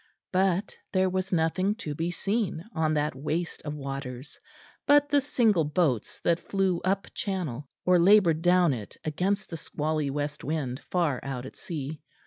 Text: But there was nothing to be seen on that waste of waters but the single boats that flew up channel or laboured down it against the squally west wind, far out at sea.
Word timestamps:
But 0.31 0.75
there 0.93 1.11
was 1.11 1.31
nothing 1.31 1.75
to 1.75 1.93
be 1.93 2.09
seen 2.09 2.65
on 2.73 2.95
that 2.95 3.13
waste 3.13 3.61
of 3.61 3.75
waters 3.75 4.39
but 4.87 5.09
the 5.09 5.21
single 5.21 5.63
boats 5.63 6.19
that 6.23 6.39
flew 6.39 6.79
up 6.83 7.13
channel 7.13 7.69
or 7.85 7.99
laboured 7.99 8.41
down 8.41 8.73
it 8.73 8.97
against 9.05 9.51
the 9.51 9.57
squally 9.57 10.09
west 10.09 10.43
wind, 10.43 10.79
far 10.89 11.19
out 11.21 11.45
at 11.45 11.55
sea. 11.55 12.01